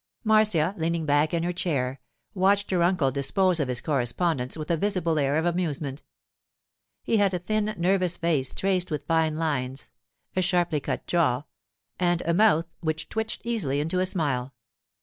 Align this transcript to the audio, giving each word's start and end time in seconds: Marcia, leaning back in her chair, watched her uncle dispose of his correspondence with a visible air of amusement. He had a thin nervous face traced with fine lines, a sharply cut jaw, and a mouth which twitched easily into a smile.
Marcia, 0.23 0.73
leaning 0.79 1.05
back 1.05 1.31
in 1.31 1.43
her 1.43 1.53
chair, 1.53 1.99
watched 2.33 2.71
her 2.71 2.81
uncle 2.81 3.11
dispose 3.11 3.59
of 3.59 3.67
his 3.67 3.81
correspondence 3.81 4.57
with 4.57 4.71
a 4.71 4.75
visible 4.75 5.19
air 5.19 5.37
of 5.37 5.45
amusement. 5.45 6.01
He 7.03 7.17
had 7.17 7.35
a 7.35 7.37
thin 7.37 7.75
nervous 7.77 8.17
face 8.17 8.51
traced 8.51 8.89
with 8.89 9.05
fine 9.05 9.35
lines, 9.35 9.91
a 10.35 10.41
sharply 10.41 10.79
cut 10.79 11.05
jaw, 11.05 11.43
and 11.99 12.23
a 12.23 12.33
mouth 12.33 12.65
which 12.79 13.09
twitched 13.09 13.41
easily 13.45 13.79
into 13.79 13.99
a 13.99 14.07
smile. 14.07 14.55